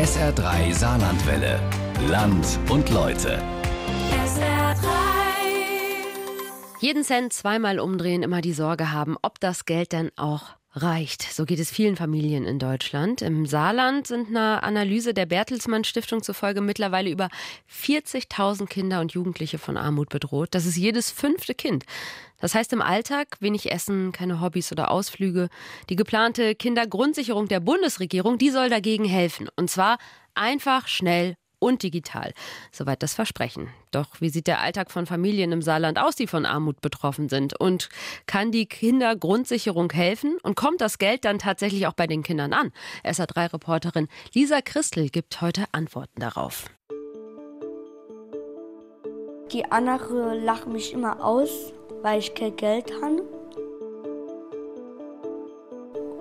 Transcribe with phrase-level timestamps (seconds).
[0.00, 1.60] SR3 Saarlandwelle.
[2.08, 3.38] Land und Leute.
[4.10, 4.86] SR3.
[6.80, 11.20] Jeden Cent zweimal umdrehen, immer die Sorge haben, ob das Geld denn auch reicht.
[11.20, 13.20] So geht es vielen Familien in Deutschland.
[13.20, 17.28] Im Saarland sind einer Analyse der Bertelsmann Stiftung zufolge mittlerweile über
[17.70, 20.48] 40.000 Kinder und Jugendliche von Armut bedroht.
[20.52, 21.84] Das ist jedes fünfte Kind.
[22.40, 25.48] Das heißt im Alltag wenig Essen, keine Hobbys oder Ausflüge.
[25.88, 29.48] Die geplante Kindergrundsicherung der Bundesregierung, die soll dagegen helfen.
[29.56, 29.98] Und zwar
[30.34, 32.32] einfach, schnell und digital.
[32.72, 33.68] Soweit das Versprechen.
[33.92, 37.58] Doch wie sieht der Alltag von Familien im Saarland aus, die von Armut betroffen sind?
[37.60, 37.88] Und
[38.26, 40.38] kann die Kindergrundsicherung helfen?
[40.42, 42.72] Und kommt das Geld dann tatsächlich auch bei den Kindern an?
[43.04, 46.64] SA3-Reporterin Lisa Christel gibt heute Antworten darauf.
[49.52, 51.72] Die anderen lachen mich immer aus,
[52.02, 53.22] weil ich kein Geld habe.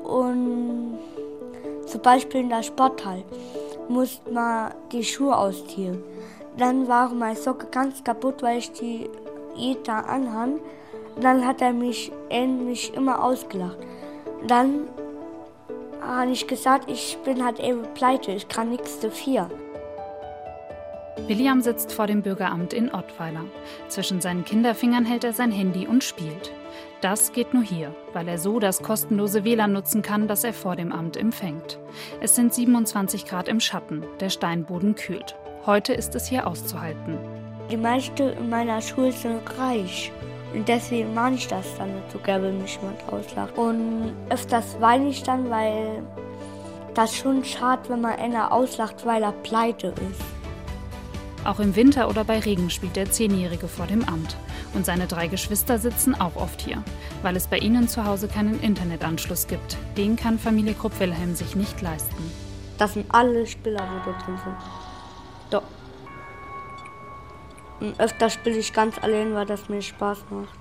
[0.03, 0.97] Und
[1.85, 3.23] zum Beispiel in der Sporthalle
[3.87, 6.03] musste man die Schuhe ausziehen.
[6.57, 9.09] Dann waren meine Socken ganz kaputt, weil ich die
[9.55, 10.05] jeden Tag.
[11.19, 13.77] Dann hat er mich, er mich immer ausgelacht.
[14.47, 14.87] Dann
[16.01, 19.49] habe ich gesagt, ich bin halt eben pleite, ich kann nichts dafür.
[21.27, 23.45] William sitzt vor dem Bürgeramt in Ottweiler.
[23.87, 26.51] Zwischen seinen Kinderfingern hält er sein Handy und spielt.
[27.01, 30.75] Das geht nur hier, weil er so das kostenlose WLAN nutzen kann, das er vor
[30.75, 31.79] dem Amt empfängt.
[32.19, 35.35] Es sind 27 Grad im Schatten, der Steinboden kühlt.
[35.65, 37.17] Heute ist es hier auszuhalten.
[37.71, 40.11] Die meisten in meiner Schule sind reich.
[40.53, 43.57] Und deswegen mache ich das dann nicht so gerne, wenn mich jemand auslacht.
[43.57, 46.01] Und öfters weine ich dann, weil
[46.95, 50.38] das schon schade, wenn man einer auslacht, weil er pleite ist.
[51.45, 54.35] Auch im Winter oder bei Regen spielt der Zehnjährige vor dem Amt.
[54.73, 56.83] Und seine drei Geschwister sitzen auch oft hier,
[57.21, 59.77] weil es bei ihnen zu Hause keinen Internetanschluss gibt.
[59.97, 62.31] Den kann Familie Krupp-Wilhelm sich nicht leisten.
[62.77, 64.57] Das sind alle Spieler, die da drin sind.
[65.49, 65.63] Doch.
[67.79, 70.53] Und öfter spiele ich ganz allein, weil das mir Spaß macht.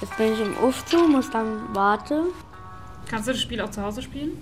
[0.00, 2.26] Jetzt bin ich im Aufzug, muss dann warten.
[3.08, 4.36] Kannst du das Spiel auch zu Hause spielen?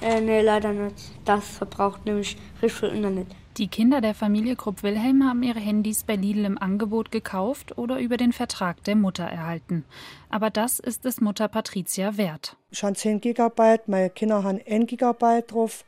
[0.00, 0.96] Äh, nee, leider nicht.
[1.24, 3.26] Das verbraucht nämlich richtig viel Internet.
[3.56, 8.16] Die Kinder der Familie Krupp-Wilhelm haben ihre Handys bei Lidl im Angebot gekauft oder über
[8.16, 9.84] den Vertrag der Mutter erhalten.
[10.30, 12.56] Aber das ist es Mutter Patricia wert.
[12.70, 15.84] Ich habe 10 Gigabyte, meine Kinder haben 1 Gigabyte drauf.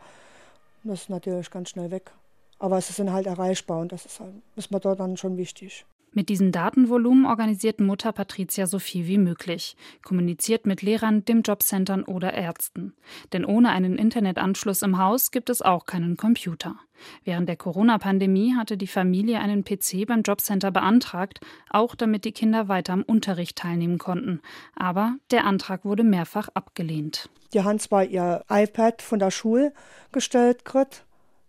[0.84, 2.10] Das ist natürlich ganz schnell weg.
[2.58, 5.86] Aber es sind halt erreichbar und das ist, halt, ist mir dort dann schon wichtig.
[6.14, 12.04] Mit diesem Datenvolumen organisiert Mutter Patricia so viel wie möglich, kommuniziert mit Lehrern, dem Jobcentern
[12.04, 12.92] oder Ärzten.
[13.32, 16.76] Denn ohne einen Internetanschluss im Haus gibt es auch keinen Computer.
[17.24, 21.40] Während der Corona-Pandemie hatte die Familie einen PC beim Jobcenter beantragt,
[21.70, 24.42] auch damit die Kinder weiter am Unterricht teilnehmen konnten.
[24.76, 27.30] Aber der Antrag wurde mehrfach abgelehnt.
[27.54, 29.72] Die haben zwar ihr iPad von der Schule
[30.12, 31.04] gestellt, gekriegt,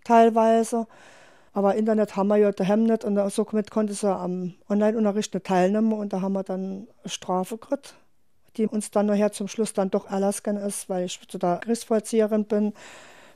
[0.06, 0.88] teilweise.
[1.54, 5.94] Aber Internet haben wir ja daheim nicht und somit konnte sie am Online-Unterricht nicht teilnehmen
[5.94, 7.96] und da haben wir dann eine Strafe gekriegt,
[8.58, 12.46] die uns dann nachher zum Schluss dann doch erlassen ist, weil ich zu der Gerichtsvollzieherin
[12.46, 12.74] bin.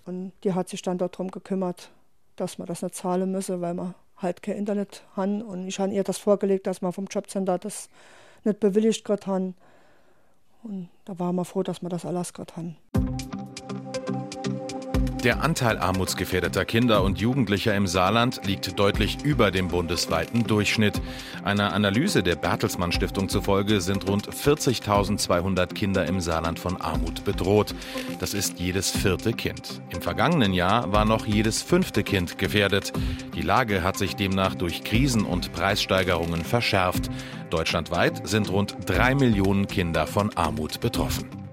[0.06, 1.92] Und die hat sich dann darum gekümmert,
[2.38, 5.42] dass wir das nicht zahlen müssen, weil wir halt kein Internet haben.
[5.44, 7.90] Und ich habe ihr das vorgelegt, dass wir vom Jobcenter das
[8.44, 9.56] nicht bewilligt gerade haben.
[10.64, 12.78] Und da waren wir froh, dass wir das alles gerade haben.
[15.24, 21.02] Der Anteil armutsgefährdeter Kinder und Jugendlicher im Saarland liegt deutlich über dem bundesweiten Durchschnitt.
[21.44, 27.74] Einer Analyse der Bertelsmann Stiftung zufolge sind rund 40.200 Kinder im Saarland von Armut bedroht.
[28.20, 29.82] Das ist jedes vierte Kind.
[29.90, 32.94] Im vergangenen Jahr war noch jedes fünfte Kind gefährdet.
[33.36, 37.10] Die Lage hat sich demnach durch Krisen und Preissteigerungen verschärft.
[37.50, 41.47] Deutschlandweit sind rund drei Millionen Kinder von Armut betroffen.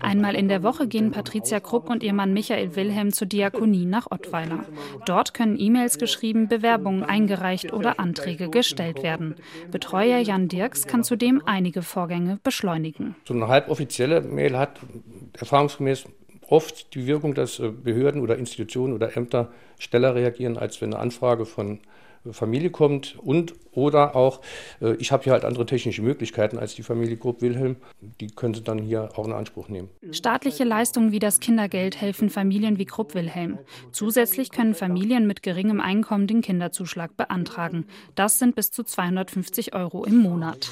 [0.00, 4.10] Einmal in der Woche gehen Patricia Krupp und ihr Mann Michael Wilhelm zur Diakonie nach
[4.10, 4.64] Ottweiler.
[5.06, 9.36] Dort können E-Mails geschrieben, Bewerbungen eingereicht oder Anträge gestellt werden.
[9.70, 13.16] Betreuer Jan Dirks kann zudem einige Vorgänge beschleunigen.
[13.24, 14.80] So eine halboffizielle Mail hat
[15.38, 16.04] erfahrungsgemäß
[16.48, 21.44] oft die Wirkung, dass Behörden oder Institutionen oder Ämter schneller reagieren, als wenn eine Anfrage
[21.44, 21.80] von
[22.32, 24.40] Familie kommt und oder auch,
[24.80, 27.76] äh, ich habe hier halt andere technische Möglichkeiten als die Familie Grupp Wilhelm,
[28.20, 29.90] die können Sie dann hier auch in Anspruch nehmen.
[30.10, 33.58] Staatliche Leistungen wie das Kindergeld helfen Familien wie Grupp Wilhelm.
[33.92, 37.86] Zusätzlich können Familien mit geringem Einkommen den Kinderzuschlag beantragen.
[38.14, 40.70] Das sind bis zu 250 Euro im Monat.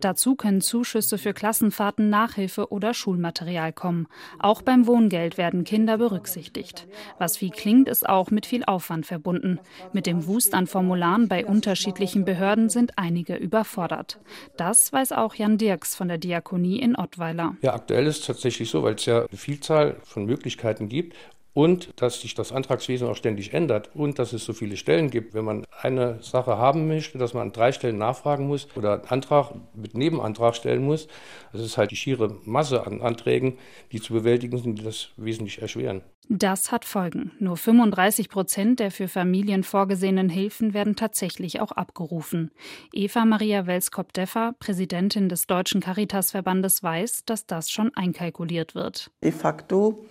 [0.00, 4.06] Dazu können Zuschüsse für Klassenfahrten, Nachhilfe oder Schulmaterial kommen.
[4.38, 6.86] Auch beim Wohngeld werden Kinder berücksichtigt.
[7.18, 9.60] Was viel klingt, ist auch mit viel Aufwand verbunden.
[9.92, 14.20] Mit dem Wust an Formularen bei unterschiedlichen Behörden sind einige überfordert.
[14.56, 17.56] Das weiß auch Jan Dirks von der Diakonie in Ottweiler.
[17.62, 21.14] Ja, aktuell ist es tatsächlich so, weil es ja eine Vielzahl von Möglichkeiten gibt
[21.54, 25.34] und dass sich das Antragswesen auch ständig ändert und dass es so viele Stellen gibt.
[25.34, 29.04] Wenn man eine Sache haben möchte, dass man an drei Stellen nachfragen muss oder einen
[29.04, 31.08] Antrag mit Nebenantrag stellen muss,
[31.52, 33.58] das ist halt die schiere Masse an Anträgen,
[33.92, 36.02] die zu bewältigen sind, die das wesentlich erschweren.
[36.30, 37.32] Das hat Folgen.
[37.38, 42.50] Nur 35 Prozent der für Familien vorgesehenen Hilfen werden tatsächlich auch abgerufen.
[42.94, 49.10] Eva Maria Welskop-Deffer, Präsidentin des Deutschen Caritasverbandes, weiß, dass das schon einkalkuliert wird.
[49.22, 50.06] De facto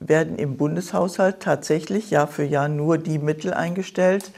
[0.00, 4.32] werden im Bundeshaushalt tatsächlich Jahr für Jahr nur die Mittel eingestellt,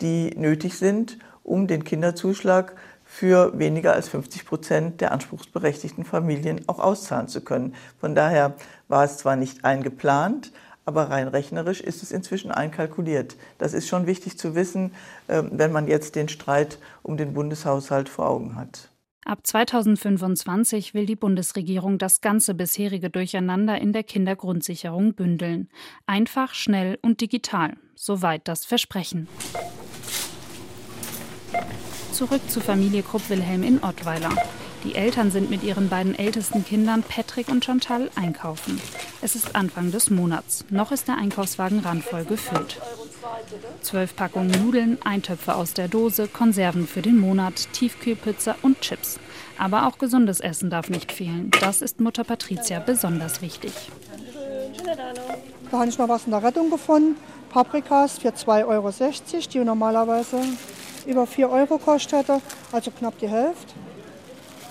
[0.00, 2.74] die nötig sind, um den Kinderzuschlag
[3.04, 7.74] für weniger als 50 Prozent der anspruchsberechtigten Familien auch auszahlen zu können.
[7.98, 8.54] Von daher
[8.86, 10.52] war es zwar nicht eingeplant,
[10.84, 13.36] aber rein rechnerisch ist es inzwischen einkalkuliert.
[13.56, 14.94] Das ist schon wichtig zu wissen,
[15.28, 18.90] ähm, wenn man jetzt den Streit um den Bundeshaushalt vor Augen hat.
[19.28, 25.68] Ab 2025 will die Bundesregierung das ganze bisherige Durcheinander in der Kindergrundsicherung bündeln.
[26.06, 27.76] Einfach, schnell und digital.
[27.94, 29.28] Soweit das Versprechen.
[32.10, 34.30] Zurück zu Familie Krupp-Wilhelm in Ottweiler.
[34.84, 38.80] Die Eltern sind mit ihren beiden ältesten Kindern Patrick und Chantal einkaufen.
[39.20, 40.64] Es ist Anfang des Monats.
[40.70, 42.80] Noch ist der Einkaufswagen randvoll gefüllt.
[43.82, 49.18] Zwölf Packungen Nudeln, Eintöpfe aus der Dose, Konserven für den Monat, Tiefkühlpizza und Chips.
[49.58, 51.50] Aber auch gesundes Essen darf nicht fehlen.
[51.60, 53.72] Das ist Mutter Patricia besonders wichtig.
[55.70, 57.16] Da habe ich mal was in der Rettung gefunden.
[57.50, 58.92] Paprikas für 2,60 Euro,
[59.52, 60.40] die normalerweise
[61.06, 62.26] über 4 Euro kostet,
[62.70, 63.72] also knapp die Hälfte.
[63.72, 64.66] Da freuen wir uns drüber.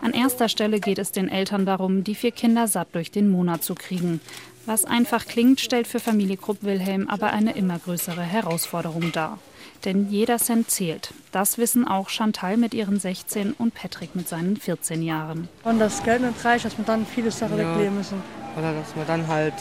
[0.00, 3.62] An erster Stelle geht es den Eltern darum, die vier Kinder satt durch den Monat
[3.64, 4.20] zu kriegen.
[4.66, 9.38] Was einfach klingt, stellt für Familie Krupp-Wilhelm aber eine immer größere Herausforderung dar.
[9.84, 11.12] Denn jeder Cent zählt.
[11.32, 15.48] Das wissen auch Chantal mit ihren 16 und Patrick mit seinen 14 Jahren.
[15.64, 17.72] Und das Geld nicht reicht, dass wir dann viele Sachen ja.
[17.72, 18.22] weglegen müssen.
[18.56, 19.54] Oder dass wir dann halt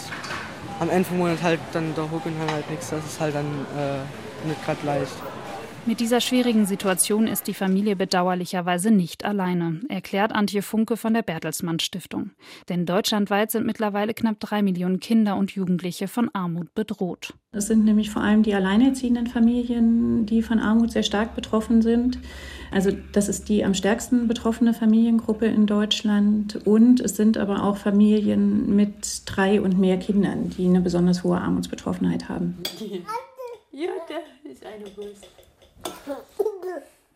[0.79, 2.91] am Ende vom Monat halt dann da hucken halt nichts.
[2.91, 3.45] Das ist halt dann
[3.77, 5.13] äh, nicht gerade leicht.
[5.88, 11.24] Mit dieser schwierigen Situation ist die Familie bedauerlicherweise nicht alleine, erklärt Antje Funke von der
[11.24, 12.31] Bertelsmann Stiftung.
[12.69, 17.33] Denn deutschlandweit sind mittlerweile knapp drei Millionen Kinder und Jugendliche von Armut bedroht.
[17.51, 22.19] Es sind nämlich vor allem die alleinerziehenden Familien, die von Armut sehr stark betroffen sind.
[22.69, 26.60] Also das ist die am stärksten betroffene Familiengruppe in Deutschland.
[26.63, 31.42] Und es sind aber auch Familien mit drei und mehr Kindern, die eine besonders hohe
[31.42, 32.57] Armutsbetroffenheit haben.
[33.74, 35.40] Ja, der ist eine Wurst.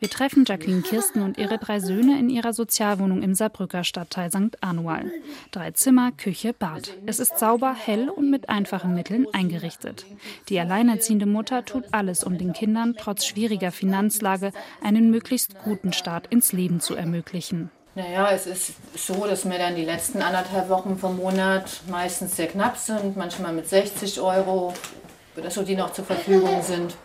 [0.06, 4.62] Wir treffen Jacqueline Kirsten und ihre drei Söhne in ihrer Sozialwohnung im Saarbrücker Stadtteil St.
[4.62, 5.12] Anual.
[5.52, 6.96] Drei Zimmer, Küche, Bad.
[7.06, 10.06] Es ist sauber, hell und mit einfachen Mitteln eingerichtet.
[10.50, 14.52] Die alleinerziehende Mutter tut alles, um den Kindern trotz schwieriger Finanzlage
[14.84, 17.72] einen möglichst guten Start ins Leben zu ermöglichen.
[17.96, 22.48] Naja, es ist so, dass mir dann die letzten anderthalb Wochen vom Monat meistens sehr
[22.48, 24.74] knapp sind, manchmal mit 60 Euro,
[25.38, 26.96] oder so, die noch zur Verfügung sind.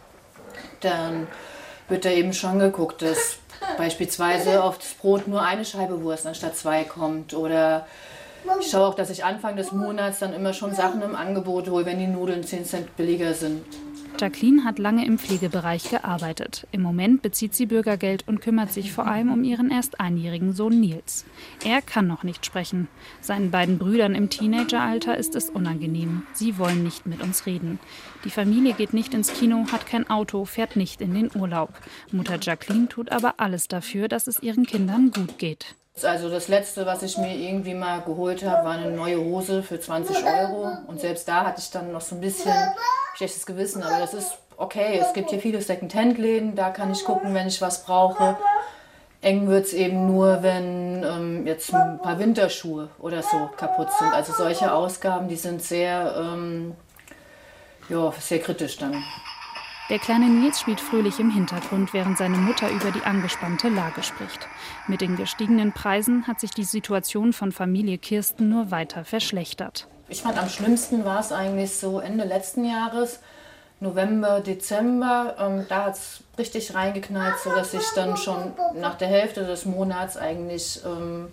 [0.80, 1.26] Dann
[1.88, 3.38] wird da eben schon geguckt, dass
[3.76, 7.34] beispielsweise auf das Brot nur eine Scheibe Wurst anstatt zwei kommt.
[7.34, 7.86] Oder
[8.60, 11.84] ich schaue auch, dass ich Anfang des Monats dann immer schon Sachen im Angebot hole,
[11.84, 13.64] wenn die Nudeln 10 Cent billiger sind.
[14.18, 16.66] Jacqueline hat lange im Pflegebereich gearbeitet.
[16.72, 20.80] Im Moment bezieht sie Bürgergeld und kümmert sich vor allem um ihren erst einjährigen Sohn
[20.80, 21.24] Nils.
[21.64, 22.88] Er kann noch nicht sprechen.
[23.20, 26.22] Seinen beiden Brüdern im Teenageralter ist es unangenehm.
[26.32, 27.78] Sie wollen nicht mit uns reden.
[28.24, 31.74] Die Familie geht nicht ins Kino, hat kein Auto, fährt nicht in den Urlaub.
[32.10, 35.74] Mutter Jacqueline tut aber alles dafür, dass es ihren Kindern gut geht.
[36.02, 39.78] Also das letzte, was ich mir irgendwie mal geholt habe, war eine neue Hose für
[39.78, 40.70] 20 Euro.
[40.86, 42.52] Und selbst da hatte ich dann noch so ein bisschen
[43.20, 43.82] schlechtes Gewissen.
[43.82, 44.98] Aber das ist okay.
[44.98, 48.36] Es gibt hier viele Second-Hand-Läden, da kann ich gucken, wenn ich was brauche.
[49.20, 54.14] Eng wird es eben nur, wenn ähm, jetzt ein paar Winterschuhe oder so kaputt sind.
[54.14, 56.74] Also solche Ausgaben, die sind sehr, ähm,
[57.90, 59.04] ja, sehr kritisch dann.
[59.90, 64.48] Der kleine Nils spielt fröhlich im Hintergrund, während seine Mutter über die angespannte Lage spricht.
[64.86, 69.88] Mit den gestiegenen Preisen hat sich die Situation von Familie Kirsten nur weiter verschlechtert.
[70.10, 73.20] Ich fand am schlimmsten war es eigentlich so Ende letzten Jahres,
[73.78, 75.36] November, Dezember.
[75.38, 80.16] Ähm, da hat es richtig reingeknallt, sodass ich dann schon nach der Hälfte des Monats
[80.16, 81.28] eigentlich ähm,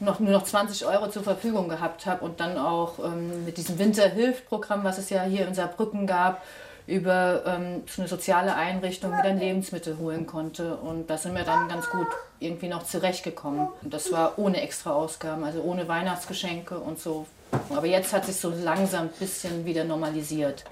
[0.00, 3.78] noch, nur noch 20 Euro zur Verfügung gehabt habe und dann auch ähm, mit diesem
[3.78, 6.42] Winterhilfprogramm, was es ja hier in Saarbrücken gab,
[6.86, 10.76] über ähm, so eine soziale Einrichtung wieder Lebensmittel holen konnte.
[10.76, 12.08] Und da sind wir dann ganz gut
[12.38, 13.68] irgendwie noch zurechtgekommen.
[13.82, 17.24] Und das war ohne extra Ausgaben, also ohne Weihnachtsgeschenke und so.
[17.70, 20.64] Aber jetzt hat sich so langsam ein bisschen wieder normalisiert.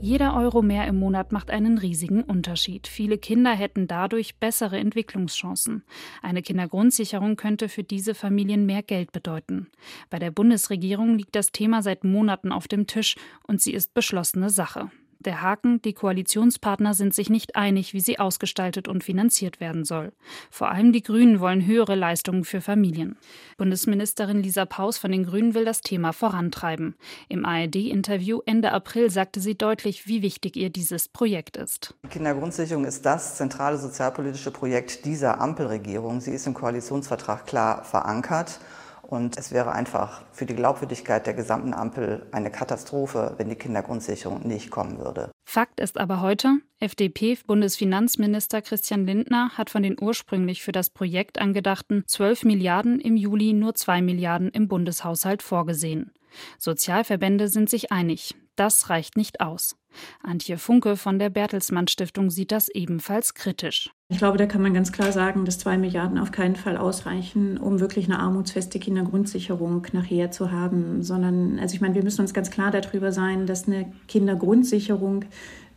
[0.00, 2.86] Jeder Euro mehr im Monat macht einen riesigen Unterschied.
[2.86, 5.82] Viele Kinder hätten dadurch bessere Entwicklungschancen.
[6.22, 9.66] Eine Kindergrundsicherung könnte für diese Familien mehr Geld bedeuten.
[10.08, 14.48] Bei der Bundesregierung liegt das Thema seit Monaten auf dem Tisch und sie ist beschlossene
[14.48, 14.90] Sache.
[15.20, 20.12] Der Haken, die Koalitionspartner sind sich nicht einig, wie sie ausgestaltet und finanziert werden soll.
[20.48, 23.16] Vor allem die Grünen wollen höhere Leistungen für Familien.
[23.56, 26.94] Bundesministerin Lisa Paus von den Grünen will das Thema vorantreiben.
[27.28, 31.96] Im ARD-Interview Ende April sagte sie deutlich, wie wichtig ihr dieses Projekt ist.
[32.04, 36.20] Die Kindergrundsicherung ist das zentrale sozialpolitische Projekt dieser Ampelregierung.
[36.20, 38.60] Sie ist im Koalitionsvertrag klar verankert.
[39.08, 44.46] Und es wäre einfach für die Glaubwürdigkeit der gesamten Ampel eine Katastrophe, wenn die Kindergrundsicherung
[44.46, 45.30] nicht kommen würde.
[45.48, 52.04] Fakt ist aber heute, FDP-Bundesfinanzminister Christian Lindner hat von den ursprünglich für das Projekt angedachten
[52.06, 56.12] 12 Milliarden im Juli nur 2 Milliarden im Bundeshaushalt vorgesehen.
[56.58, 59.78] Sozialverbände sind sich einig, das reicht nicht aus.
[60.22, 63.90] Antje Funke von der Bertelsmann Stiftung sieht das ebenfalls kritisch.
[64.10, 67.58] Ich glaube, da kann man ganz klar sagen, dass zwei Milliarden auf keinen Fall ausreichen,
[67.58, 72.32] um wirklich eine armutsfeste Kindergrundsicherung nachher zu haben, sondern, also ich meine, wir müssen uns
[72.32, 75.26] ganz klar darüber sein, dass eine Kindergrundsicherung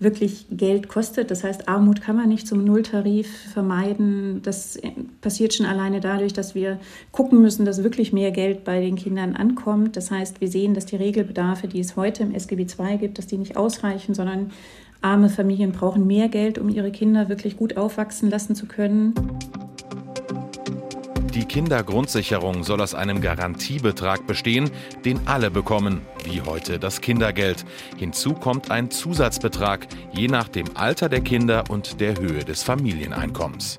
[0.02, 1.32] wirklich Geld kostet.
[1.32, 4.42] Das heißt, Armut kann man nicht zum Nulltarif vermeiden.
[4.44, 4.80] Das
[5.22, 6.80] passiert schon alleine dadurch, dass wir
[7.12, 9.96] gucken müssen, dass wirklich mehr Geld bei den Kindern ankommt.
[9.96, 13.28] Das heißt, wir sehen, dass die Regelbedarfe, die es heute im SGB II gibt, dass
[13.28, 14.52] die nicht ausreichen, sondern
[15.02, 19.14] arme Familien brauchen mehr Geld, um ihre Kinder wirklich gut aufwachsen lassen zu können.
[21.34, 24.70] Die Kindergrundsicherung soll aus einem Garantiebetrag bestehen,
[25.06, 27.64] den alle bekommen, wie heute das Kindergeld.
[27.96, 33.78] Hinzu kommt ein Zusatzbetrag, je nach dem Alter der Kinder und der Höhe des Familieneinkommens.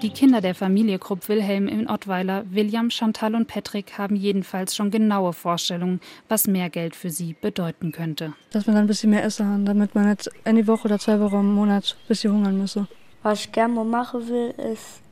[0.00, 4.90] Die Kinder der Familie Krupp Wilhelm in Ottweiler, William, Chantal und Patrick haben jedenfalls schon
[4.90, 8.32] genaue Vorstellungen, was mehr Geld für sie bedeuten könnte.
[8.52, 11.20] Dass man dann ein bisschen mehr Essen hat, damit man nicht eine Woche oder zwei
[11.20, 12.86] Wochen im Monat ein bisschen hungern müsse.
[13.22, 15.02] Was ich gerne machen will, ist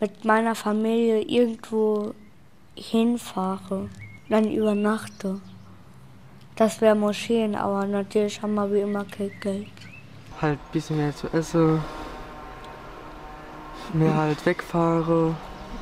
[0.00, 2.14] mit meiner Familie irgendwo
[2.74, 3.88] hinfahre,
[4.28, 5.40] dann übernachte.
[6.56, 9.68] Das wäre Moscheen, aber natürlich haben wir wie immer kein Geld.
[10.40, 11.80] Halt ein bisschen mehr zu essen,
[13.92, 15.34] mehr halt wegfahre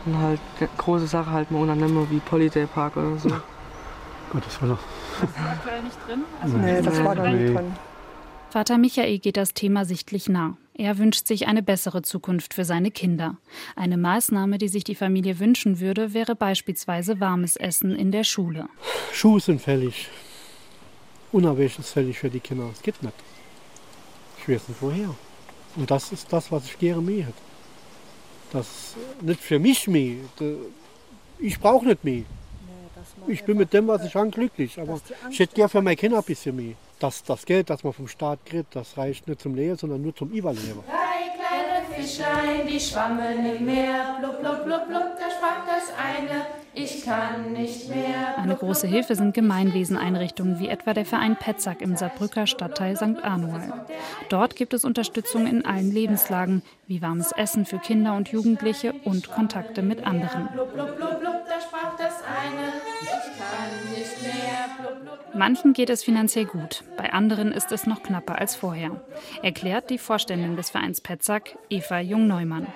[0.06, 0.40] und halt
[0.78, 3.28] große Sache halt mal unternehme, wie Polyday Park oder so.
[4.32, 4.78] Gott, das war doch.
[5.20, 6.24] Das ist aktuell nicht drin?
[6.42, 7.72] Also nee, das war da nicht drin.
[8.50, 10.56] Vater Michael geht das Thema sichtlich nah.
[10.76, 13.36] Er wünscht sich eine bessere Zukunft für seine Kinder.
[13.76, 18.66] Eine Maßnahme, die sich die Familie wünschen würde, wäre beispielsweise warmes Essen in der Schule.
[19.12, 20.08] Schuhe sind fällig.
[21.30, 22.66] Unterwäsche ist fällig für die Kinder.
[22.70, 23.14] Das geht nicht.
[24.38, 25.14] Ich weiß nicht woher.
[25.76, 27.42] Und das ist das, was ich gerne mehr hätte.
[28.52, 30.16] Das ist nicht für mich mehr.
[31.38, 32.24] Ich brauche nicht mehr.
[33.28, 34.80] Ich bin mit dem, was ich habe, glücklich.
[34.80, 35.00] Aber
[35.30, 38.08] ich hätte gerne für meine Kinder ein bisschen mehr das, das Geld, das man vom
[38.08, 40.80] Staat kriegt, das reicht nicht zum Leben, sondern nur zum Überleben.
[40.86, 44.16] Drei kleine Fischlein, die schwammen im Meer.
[44.20, 46.46] Blub, blub, blub, blub, da sprach das eine.
[46.76, 48.36] Ich kann nicht mehr.
[48.36, 53.22] Eine große Hilfe sind Gemeinweseneinrichtungen wie etwa der Verein Petzack im Saarbrücker Stadtteil St.
[53.22, 53.72] Arnold.
[54.28, 59.30] Dort gibt es Unterstützung in allen Lebenslagen, wie warmes Essen für Kinder und Jugendliche und
[59.30, 60.48] Kontakte mit anderen.
[60.52, 62.93] Blub, blub, blub, blub, da sprach das eine.
[65.36, 68.92] Manchen geht es finanziell gut, bei anderen ist es noch knapper als vorher,
[69.42, 72.68] erklärt die Vorständin des Vereins Petzack, Eva Jung-Neumann.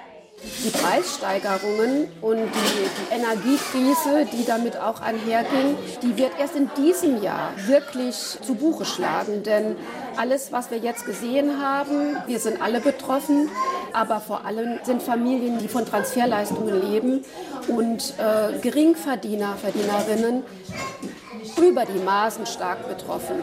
[0.65, 7.23] Die Preissteigerungen und die, die, Energiekrise, die damit auch einherging, die wird erst in diesem
[7.23, 9.43] Jahr wirklich zu Buche schlagen.
[9.43, 9.77] Denn
[10.17, 13.49] alles, was wir jetzt gesehen haben, wir sind alle betroffen,
[13.93, 17.25] aber vor allem sind Familien, die von Transferleistungen leben
[17.69, 20.45] und äh, Geringverdiener, Verdienerinnen
[21.63, 23.37] über die Maßen stark betroffen.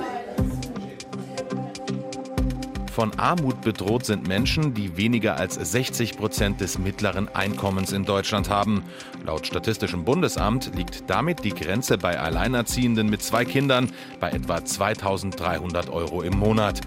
[2.95, 8.49] Von Armut bedroht sind Menschen, die weniger als 60 Prozent des mittleren Einkommens in Deutschland
[8.49, 8.85] haben.
[9.25, 13.91] Laut Statistischem Bundesamt liegt damit die Grenze bei Alleinerziehenden mit zwei Kindern
[14.21, 16.79] bei etwa 2300 Euro im Monat.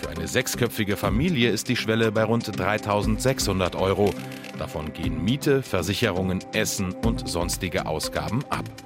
[0.00, 4.14] Für eine sechsköpfige Familie ist die Schwelle bei rund 3600 Euro.
[4.60, 8.85] Davon gehen Miete, Versicherungen, Essen und sonstige Ausgaben ab.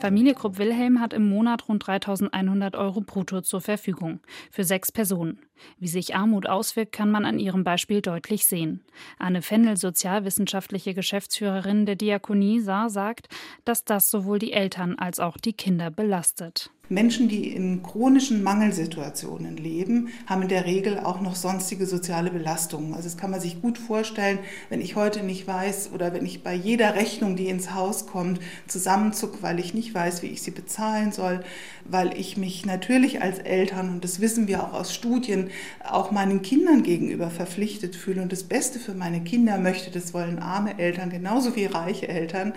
[0.00, 4.20] Familie Krupp-Wilhelm hat im Monat rund 3100 Euro brutto zur Verfügung.
[4.52, 5.40] Für sechs Personen.
[5.80, 8.84] Wie sich Armut auswirkt, kann man an ihrem Beispiel deutlich sehen.
[9.18, 13.28] Anne Fennel, sozialwissenschaftliche Geschäftsführerin der Diakonie Saar, sagt,
[13.64, 16.70] dass das sowohl die Eltern als auch die Kinder belastet.
[16.88, 22.94] Menschen, die in chronischen Mangelsituationen leben, haben in der Regel auch noch sonstige soziale Belastungen.
[22.94, 24.38] Also das kann man sich gut vorstellen,
[24.70, 28.40] wenn ich heute nicht weiß oder wenn ich bei jeder Rechnung, die ins Haus kommt,
[28.66, 31.40] zusammenzuck, weil ich nicht weiß, wie ich sie bezahlen soll,
[31.84, 35.50] weil ich mich natürlich als Eltern, und das wissen wir auch aus Studien,
[35.84, 40.38] auch meinen Kindern gegenüber verpflichtet fühle und das Beste für meine Kinder möchte, das wollen
[40.38, 42.54] arme Eltern genauso wie reiche Eltern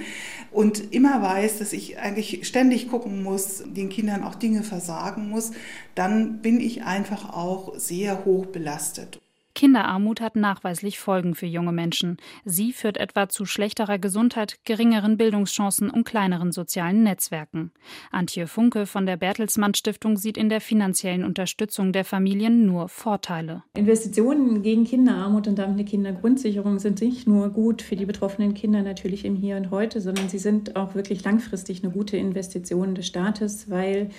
[0.52, 5.30] und immer weiß, dass ich eigentlich ständig gucken muss, den Kindern dann auch Dinge versagen
[5.30, 5.52] muss,
[5.96, 9.20] dann bin ich einfach auch sehr hoch belastet.
[9.54, 12.18] Kinderarmut hat nachweislich Folgen für junge Menschen.
[12.46, 17.72] Sie führt etwa zu schlechterer Gesundheit, geringeren Bildungschancen und kleineren sozialen Netzwerken.
[18.12, 23.64] Antje Funke von der Bertelsmann Stiftung sieht in der finanziellen Unterstützung der Familien nur Vorteile.
[23.76, 28.82] Investitionen gegen Kinderarmut und damit eine Kindergrundsicherung sind nicht nur gut für die betroffenen Kinder
[28.82, 33.08] natürlich im Hier und Heute, sondern sie sind auch wirklich langfristig eine gute Investition des
[33.08, 34.10] Staates, weil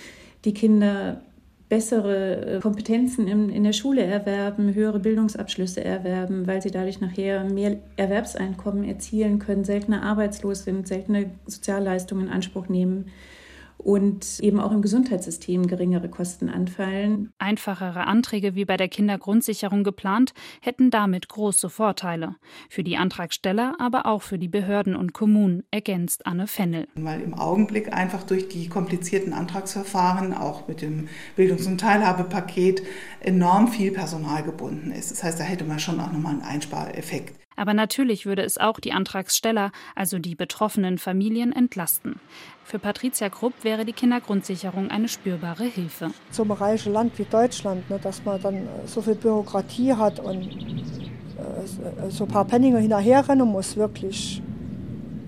[0.44, 1.22] die Kinder
[1.72, 7.44] bessere äh, Kompetenzen in, in der Schule erwerben, höhere Bildungsabschlüsse erwerben, weil sie dadurch nachher
[7.44, 13.06] mehr Erwerbseinkommen erzielen können, seltener arbeitslos sind, seltene Sozialleistungen in Anspruch nehmen
[13.84, 17.32] und eben auch im Gesundheitssystem geringere Kosten anfallen.
[17.38, 22.36] Einfachere Anträge wie bei der Kindergrundsicherung geplant hätten damit große Vorteile.
[22.68, 26.88] Für die Antragsteller, aber auch für die Behörden und Kommunen, ergänzt Anne Fennel.
[26.94, 32.82] Weil im Augenblick einfach durch die komplizierten Antragsverfahren, auch mit dem Bildungs- und Teilhabepaket,
[33.20, 35.10] enorm viel Personal gebunden ist.
[35.10, 37.41] Das heißt, da hätte man schon auch nochmal einen Einspareffekt.
[37.62, 42.18] Aber natürlich würde es auch die Antragsteller, also die betroffenen Familien, entlasten.
[42.64, 46.10] Für Patricia Krupp wäre die Kindergrundsicherung eine spürbare Hilfe.
[46.32, 50.18] So ein reiches Land wie Deutschland, ne, dass man dann äh, so viel Bürokratie hat
[50.18, 54.42] und äh, so ein paar Penninger hinterherrennen muss, wirklich.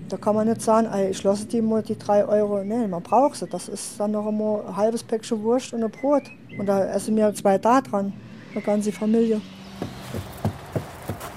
[0.09, 2.65] Da kann man nicht sagen, ey, ich lasse die mal die drei Euro.
[2.65, 3.47] Nee, man braucht sie.
[3.47, 6.23] Das ist dann noch immer ein halbes Päckchen Wurst und ein Brot.
[6.59, 8.11] Und da essen wir zwei da dran,
[8.51, 9.39] eine ganze Familie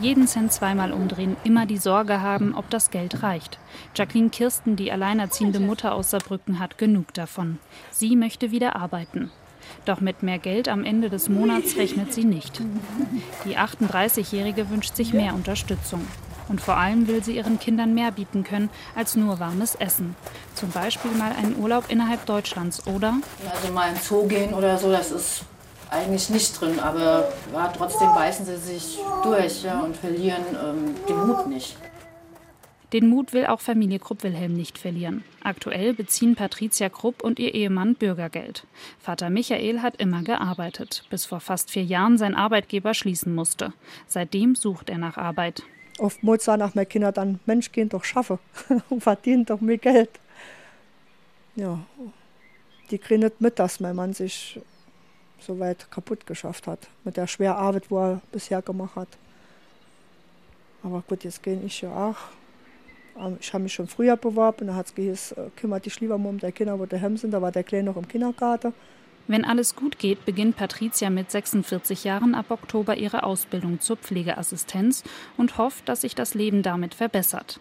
[0.00, 3.58] jeden Cent zweimal umdrehen, immer die Sorge haben, ob das Geld reicht.
[3.94, 7.58] Jacqueline Kirsten, die alleinerziehende Mutter aus Saarbrücken, hat genug davon.
[7.90, 9.30] Sie möchte wieder arbeiten.
[9.84, 12.62] Doch mit mehr Geld am Ende des Monats rechnet sie nicht.
[13.44, 16.06] Die 38-Jährige wünscht sich mehr Unterstützung.
[16.48, 20.16] Und vor allem will sie ihren Kindern mehr bieten können als nur warmes Essen.
[20.54, 23.16] Zum Beispiel mal einen Urlaub innerhalb Deutschlands oder?
[23.54, 25.44] Also mal ins Zoo gehen oder so, das ist
[25.90, 31.26] eigentlich nicht drin, aber ja, trotzdem beißen sie sich durch ja, und verlieren ähm, den
[31.26, 31.76] Mut nicht.
[32.92, 35.22] Den Mut will auch Familie Krupp-Wilhelm nicht verlieren.
[35.42, 38.66] Aktuell beziehen Patricia Krupp und ihr Ehemann Bürgergeld.
[38.98, 43.74] Vater Michael hat immer gearbeitet, bis vor fast vier Jahren sein Arbeitgeber schließen musste.
[44.06, 45.64] Seitdem sucht er nach Arbeit.
[45.98, 48.38] Oftmals sagen auch meine Kinder dann, Mensch, gehen doch schaffen
[48.88, 50.10] und verdienen doch mehr Geld.
[51.56, 51.80] Ja,
[52.90, 54.60] die kriegen nicht mit, dass mein Mann sich
[55.40, 56.88] so weit kaputt geschafft hat.
[57.04, 59.08] Mit der schweren Arbeit, wo er bisher gemacht hat.
[60.82, 62.16] Aber gut, jetzt gehe ich ja auch.
[63.18, 66.18] Ähm, ich habe mich schon früher beworben, da hat es geheißen, äh, kümmere dich lieber
[66.18, 67.32] mal um die Kinder, wo daheim sind.
[67.32, 68.72] Da war der Kleine noch im Kindergarten.
[69.26, 75.04] Wenn alles gut geht, beginnt Patricia mit 46 Jahren ab Oktober ihre Ausbildung zur Pflegeassistenz
[75.36, 77.60] und hofft, dass sich das Leben damit verbessert.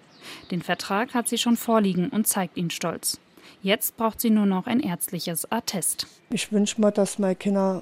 [0.50, 3.20] Den Vertrag hat sie schon vorliegen und zeigt ihn stolz.
[3.62, 6.08] Jetzt braucht sie nur noch ein ärztliches Attest.
[6.30, 7.82] Ich wünsche mir, dass meine Kinder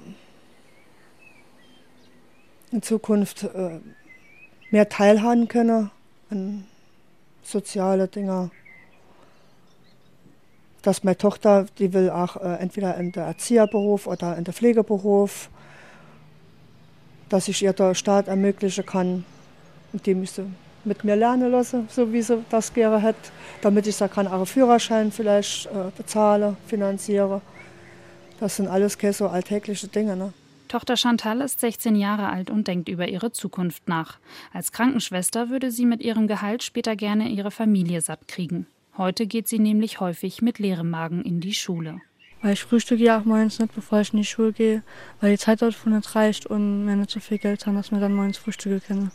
[2.72, 3.80] in Zukunft äh,
[4.70, 5.90] mehr teilhaben können
[6.30, 6.66] an
[7.42, 8.50] soziale Dinge.
[10.82, 15.50] Dass meine Tochter, die will auch äh, entweder in der Erzieherberuf oder in der Pflegeberuf,
[17.28, 19.24] dass ich ihr der Staat ermöglichen kann,
[19.92, 20.46] indem ich sie
[20.86, 23.16] mit mir lernen lassen, so wie sie das gerne hat,
[23.62, 27.40] damit ich da kann auch Führerschein vielleicht äh, bezahle, finanziere.
[28.40, 30.16] Das sind alles keine so alltägliche Dinge.
[30.16, 30.32] Ne?
[30.68, 34.18] Tochter Chantal ist 16 Jahre alt und denkt über ihre Zukunft nach.
[34.52, 38.66] Als Krankenschwester würde sie mit ihrem Gehalt später gerne ihre Familie satt kriegen.
[38.96, 42.00] Heute geht sie nämlich häufig mit leerem Magen in die Schule.
[42.42, 44.82] Weil ich frühstücke ja auch morgens nicht, bevor ich in die Schule gehe,
[45.20, 48.00] weil die Zeit dort nicht reicht und wir nicht so viel Geld haben, dass wir
[48.00, 49.10] dann morgens Frühstücke können.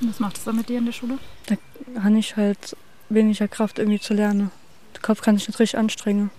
[0.00, 1.18] Was macht es dann mit dir in der Schule?
[1.46, 1.56] Da
[2.02, 2.76] habe ich halt
[3.08, 4.50] weniger Kraft irgendwie zu lernen.
[4.94, 6.30] Der Kopf kann sich nicht richtig anstrengen.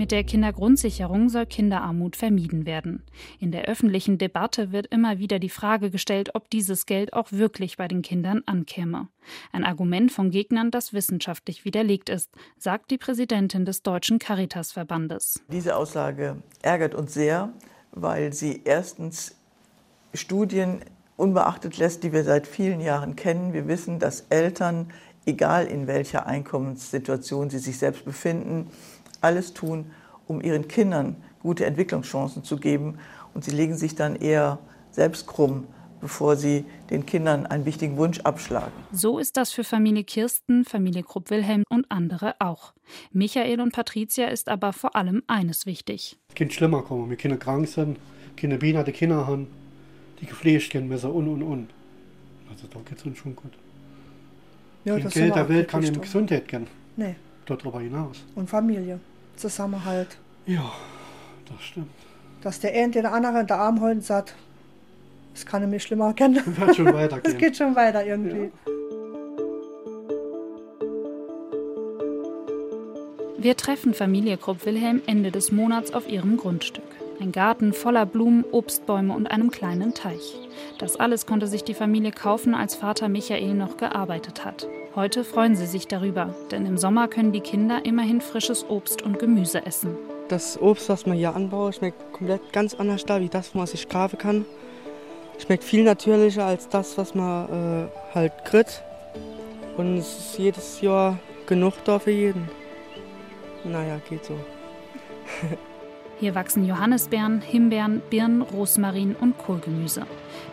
[0.00, 3.02] Mit der Kindergrundsicherung soll Kinderarmut vermieden werden.
[3.38, 7.76] In der öffentlichen Debatte wird immer wieder die Frage gestellt, ob dieses Geld auch wirklich
[7.76, 9.08] bei den Kindern ankäme.
[9.52, 15.42] Ein Argument von Gegnern, das wissenschaftlich widerlegt ist, sagt die Präsidentin des Deutschen Caritasverbandes.
[15.52, 17.52] Diese Aussage ärgert uns sehr,
[17.92, 19.36] weil sie erstens
[20.14, 20.80] Studien
[21.18, 23.52] unbeachtet lässt, die wir seit vielen Jahren kennen.
[23.52, 24.90] Wir wissen, dass Eltern,
[25.26, 28.70] egal in welcher Einkommenssituation sie sich selbst befinden,
[29.20, 29.86] alles tun,
[30.26, 32.98] um ihren Kindern gute Entwicklungschancen zu geben.
[33.34, 34.58] Und sie legen sich dann eher
[34.90, 35.66] selbst krumm,
[36.00, 38.72] bevor sie den Kindern einen wichtigen Wunsch abschlagen.
[38.92, 42.72] So ist das für Familie Kirsten, Familie Krupp-Wilhelm und andere auch.
[43.12, 46.18] Michael und Patricia ist aber vor allem eines wichtig.
[46.28, 47.98] Es kann schlimmer kommen, wenn Kinder krank sind,
[48.36, 49.48] Kinder behinderte Kinder haben,
[50.20, 51.68] die gepflegt werden müssen und und und.
[52.50, 53.52] Also da geht es uns schon gut.
[54.84, 56.66] Ja, das Geld der Welt kann ihm Gesundheit geben.
[56.96, 57.14] Nee.
[57.46, 58.24] Darüber hinaus.
[58.34, 58.98] Und Familie.
[59.40, 60.18] Zusammenhalt.
[60.46, 60.72] Ja,
[61.50, 61.90] das stimmt.
[62.42, 64.34] Dass der eine den anderen in der Arm holt und sagt,
[65.34, 66.42] das kann nämlich schlimmer kennen.
[66.44, 67.22] Das wird schon weitergehen.
[67.32, 68.44] Das geht schon weiter irgendwie.
[68.44, 68.72] Ja.
[73.38, 76.84] Wir treffen Familie Krupp-Wilhelm Ende des Monats auf ihrem Grundstück.
[77.20, 80.38] Ein Garten voller Blumen, Obstbäume und einem kleinen Teich.
[80.78, 84.66] Das alles konnte sich die Familie kaufen, als Vater Michael noch gearbeitet hat.
[84.94, 89.18] Heute freuen sie sich darüber, denn im Sommer können die Kinder immerhin frisches Obst und
[89.18, 89.98] Gemüse essen.
[90.28, 93.90] Das Obst, was man hier anbaut, schmeckt komplett ganz anders da, wie das, was ich
[93.90, 94.46] graben kann.
[95.38, 97.48] Schmeckt viel natürlicher als das, was man
[97.84, 98.82] äh, halt kriegt.
[99.76, 102.48] Und es ist jedes Jahr genug da für jeden.
[103.62, 104.34] Naja, geht so.
[106.20, 110.02] Hier wachsen Johannisbeeren, Himbeeren, Birnen, Rosmarin und Kohlgemüse.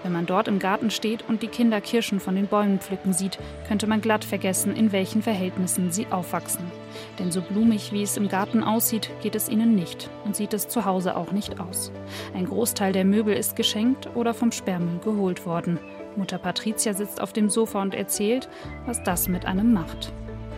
[0.02, 3.38] Wenn man dort im Garten steht und die Kinder Kirschen von den Bäumen pflücken sieht,
[3.68, 6.72] könnte man glatt vergessen, in welchen Verhältnissen sie aufwachsen.
[7.20, 10.70] Denn so blumig wie es im Garten aussieht, geht es ihnen nicht und sieht es
[10.70, 11.92] zu Hause auch nicht aus.
[12.34, 15.80] Ein Großteil der Möbel ist geschenkt oder vom Sperrmüll geholt worden.
[16.16, 18.48] Mutter Patricia sitzt auf dem Sofa und erzählt,
[18.86, 20.14] was das mit einem macht.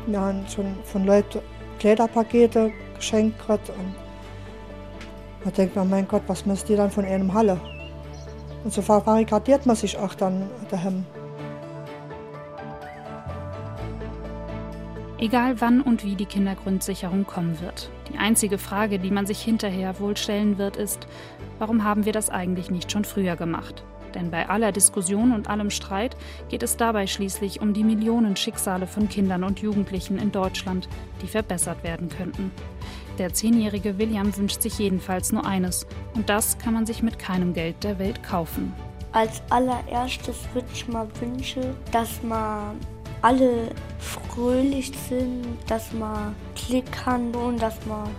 [0.05, 1.39] Wir haben schon von Leuten
[1.79, 4.08] Kleiderpakete geschenkt und
[5.43, 7.59] da denkt man, mein Gott, was müsst ihr dann von einem Halle?
[8.63, 11.05] Und so verbarrikadiert man sich auch dann daheim.
[15.17, 17.89] Egal wann und wie die Kindergrundsicherung kommen wird.
[18.11, 21.07] Die einzige Frage, die man sich hinterher wohl stellen wird, ist,
[21.57, 23.83] warum haben wir das eigentlich nicht schon früher gemacht?
[24.15, 26.15] Denn bei aller Diskussion und allem Streit
[26.47, 30.87] geht es dabei schließlich um die Millionen Schicksale von Kindern und Jugendlichen in Deutschland,
[31.21, 32.51] die verbessert werden könnten.
[33.19, 35.85] Der zehnjährige William wünscht sich jedenfalls nur eines.
[36.15, 38.73] Und das kann man sich mit keinem Geld der Welt kaufen.
[39.11, 42.77] Als allererstes würde ich mal wünschen, dass man
[43.21, 48.09] alle fröhlich sind, dass man Klick haben und dass man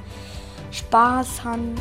[0.71, 1.75] Spaß haben.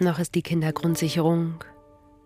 [0.00, 1.62] Noch ist die Kindergrundsicherung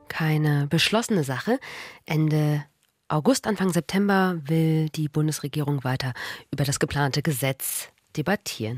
[0.07, 1.59] keine beschlossene Sache.
[2.07, 2.65] Ende
[3.09, 6.13] August, Anfang September will die Bundesregierung weiter
[6.53, 8.73] über das geplante Gesetz debattieren.